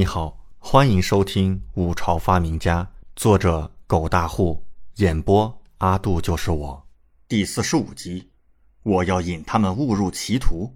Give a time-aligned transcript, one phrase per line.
[0.00, 2.82] 你好，欢迎收听《五朝发明家》，
[3.14, 6.88] 作者狗大户，演播阿杜就是我，
[7.28, 8.30] 第四十五集。
[8.82, 10.74] 我要引他们误入歧途。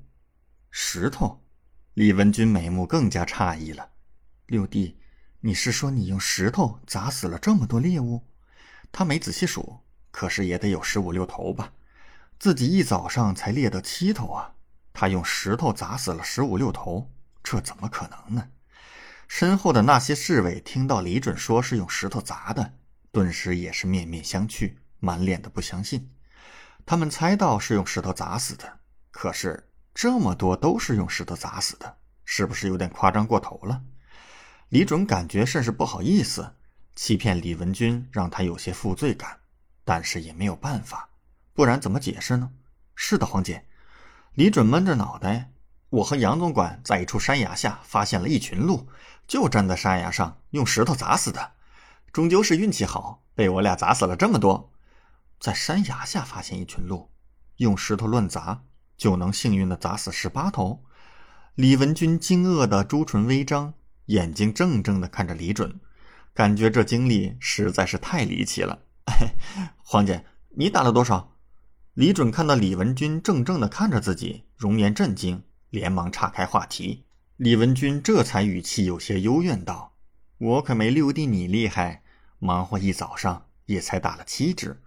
[0.70, 1.40] 石头，
[1.94, 3.88] 李文军眉目更加诧异了。
[4.44, 4.98] 六弟，
[5.40, 8.22] 你是说你用石头砸死了这么多猎物？
[8.92, 9.78] 他没仔细数，
[10.10, 11.72] 可是也得有十五六头吧。
[12.38, 14.52] 自己一早上才猎得七头啊，
[14.92, 17.10] 他用石头砸死了十五六头，
[17.42, 18.46] 这怎么可能呢？
[19.36, 22.74] 身后的那些侍卫听到李准说是用石头砸的，
[23.10, 26.08] 顿时也是面面相觑，满脸的不相信。
[26.86, 28.78] 他们猜到是用石头砸死的，
[29.10, 33.82] 可是这么多都是用石头砸死的，是不是有点夸张过头了？
[34.68, 36.54] 李准感觉甚是不好意思，
[36.94, 39.36] 欺骗李文军让他有些负罪感，
[39.84, 41.08] 但是也没有办法，
[41.52, 42.52] 不然怎么解释呢？
[42.94, 43.66] 是的，黄姐。
[44.34, 45.50] 李准闷着脑袋。
[45.94, 48.88] 我和杨总管在一处山崖下发现了一群鹿，
[49.28, 51.52] 就站在山崖上用石头砸死的。
[52.12, 54.72] 终究是运气好，被我俩砸死了这么多。
[55.38, 57.10] 在山崖下发现一群鹿，
[57.58, 58.64] 用石头乱砸
[58.96, 60.82] 就能幸运的砸死十八头。
[61.54, 63.74] 李文军惊愕的朱唇微张，
[64.06, 65.78] 眼睛怔怔的看着李准，
[66.34, 68.80] 感觉这经历实在是太离奇了。
[69.84, 70.24] 黄姐，
[70.56, 71.36] 你打了多少？
[71.92, 75.40] 李准看到李文军怔怔的看着自己，容颜震惊。
[75.74, 77.04] 连忙岔开话题，
[77.36, 79.96] 李文军这才语气有些幽怨道
[80.38, 82.04] ：“我可没六弟你厉害，
[82.38, 84.80] 忙活一早上也才打了七只，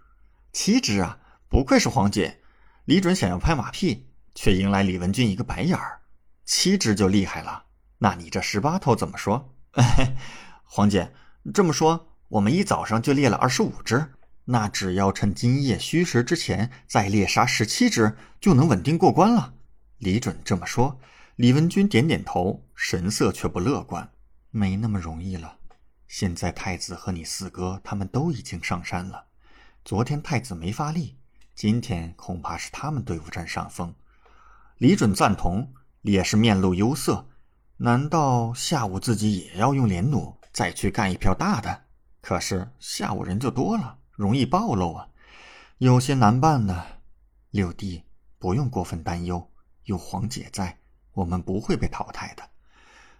[0.50, 1.18] 七只啊！
[1.46, 2.40] 不愧是黄姐。”
[2.86, 6.00] 李准想要拍马屁，却迎来李文军一个白眼儿
[6.46, 7.64] ：“七只就厉害了？
[7.98, 9.54] 那你这十八头怎么说？”
[10.64, 11.12] 黄姐
[11.52, 14.14] 这么说，我们一早上就猎了二十五只，
[14.46, 19.52] 那只要趁今夜戌时之前再猎杀十七只，就能稳定过关了。
[19.98, 20.98] 李准这么说，
[21.36, 24.10] 李文军点点头，神色却不乐观。
[24.50, 25.58] 没那么容易了。
[26.06, 29.26] 现在太子和你四哥他们都已经上山了。
[29.84, 31.18] 昨天太子没发力，
[31.54, 33.94] 今天恐怕是他们队伍占上风。
[34.78, 35.72] 李准赞同，
[36.02, 37.28] 也是面露忧色。
[37.78, 41.84] 难道下午自己也要用连弩再去干一票大的？
[42.20, 45.08] 可是下午人就多了，容易暴露啊，
[45.78, 46.86] 有些难办呢。
[47.50, 48.04] 六弟，
[48.38, 49.50] 不用过分担忧。
[49.88, 50.78] 有黄姐在，
[51.12, 52.42] 我们不会被淘汰的。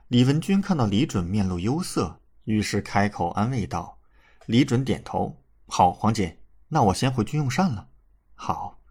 [0.09, 3.99] 李文军看到李准面露忧色，于是开口安慰道
[4.45, 7.89] ：“李准点头，好，黄姐，那我先回去用膳了。”
[8.37, 8.83] 好，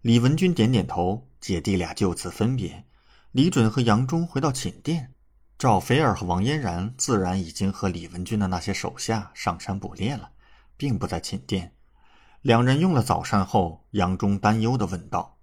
[0.00, 2.84] 李文军点点头，姐弟俩就此分别。
[3.30, 5.14] 李准和杨忠回到寝殿，
[5.56, 10.32] 赵菲儿和王嫣然自然已经和李文军的那些手下上山捕猎了，
[10.76, 11.76] 并不在寝殿。
[12.40, 15.38] 两人用了早膳后，杨忠担忧地问道：“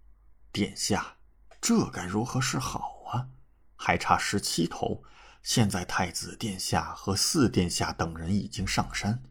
[0.52, 1.16] 殿下。”
[1.62, 3.28] 这该如何是好啊？
[3.76, 5.04] 还差十七头，
[5.44, 9.22] 现在太子殿下和四殿下等人已经上山，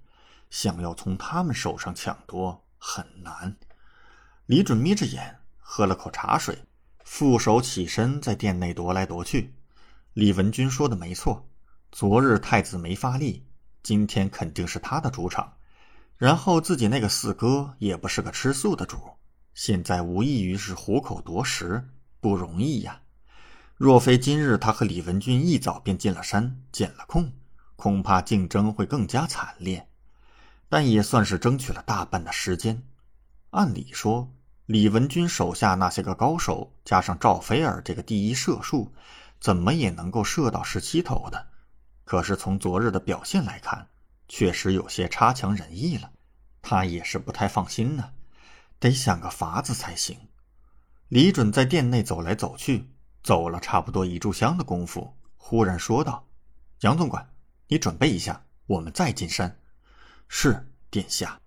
[0.51, 3.57] 想要从他们手上抢夺很难。
[4.47, 6.65] 李准眯着眼，喝了口茶水，
[7.05, 9.55] 负手起身，在殿内踱来踱去。
[10.15, 11.49] 李文军说的没错，
[11.93, 13.47] 昨日太子没发力，
[13.83, 15.55] 今天肯定是他的主场。
[16.17, 18.99] 然后自己那个四哥也不是个吃素的主，
[19.55, 21.89] 现在无异于是虎口夺食。
[22.21, 23.03] 不容易呀！
[23.77, 27.33] 若非今日他和李文军一早便进了山，捡了空，
[27.77, 29.89] 恐怕竞争会更加惨烈。
[30.69, 32.83] 但也算是争取了大半的时间。
[33.51, 34.31] 按理说，
[34.67, 38.93] 李文军手下那些个高手，加上赵菲儿这个第一射术，
[39.41, 41.47] 怎么也能够射到十七头的。
[42.05, 43.87] 可是从昨日的表现来看，
[44.29, 46.11] 确实有些差强人意了。
[46.61, 48.11] 他也是不太放心呢，
[48.79, 50.19] 得想个法子才行。
[51.09, 52.91] 李准在殿内走来走去，
[53.23, 56.29] 走了差不多一炷香的功夫，忽然说道
[56.81, 57.27] ：“杨总管，
[57.67, 59.59] 你准备一下，我们再进山。
[60.29, 61.41] ”“是，殿下。”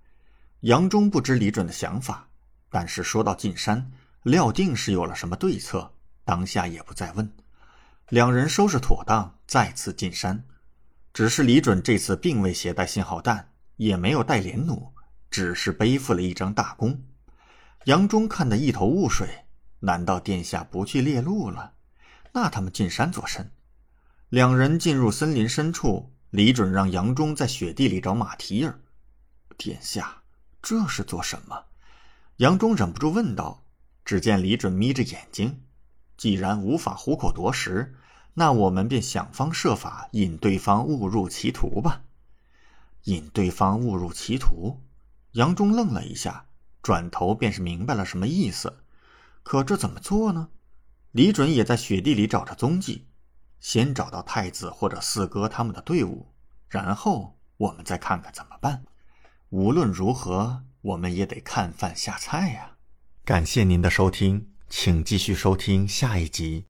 [0.62, 2.28] 杨忠不知李准的想法，
[2.72, 3.92] 但是说到进山，
[4.24, 5.94] 料定是有了什么对策，
[6.26, 7.32] 当下也不再问。
[8.10, 10.44] 两人收拾妥当，再次进山。
[11.14, 14.92] 只是李准这次并未携带信号弹，也没有带连弩，
[15.30, 17.00] 只是背负了一张大弓。
[17.86, 19.28] 杨忠看得一头雾水。
[19.82, 21.74] 难道殿下不去猎鹿了？
[22.32, 23.52] 那他们进山做甚？
[24.30, 28.80] 两人进入森林深处，李准让杨忠在雪地里找马蹄印儿。
[29.58, 30.24] 殿下，
[30.62, 31.66] 这是做什么？
[32.38, 33.66] 杨忠忍不住问道。
[34.04, 35.62] 只见李准眯着眼睛，
[36.18, 37.96] 既然无法虎口夺食，
[38.34, 42.02] 那我们便想方设法引对方误入歧途吧。
[43.04, 44.82] 引对方误入歧途？
[45.34, 46.46] 杨忠愣了一下，
[46.82, 48.81] 转头便是明白了什么意思。
[49.44, 50.50] 可这怎么做呢？
[51.12, 53.08] 李准也在雪地里找着踪迹。
[53.60, 56.34] 先找到太子或者四哥他们的队伍，
[56.68, 58.84] 然后我们再看看怎么办。
[59.50, 62.78] 无论如何，我们也得看饭下菜呀。
[63.24, 66.66] 感谢您的收听，请继续收听下一集。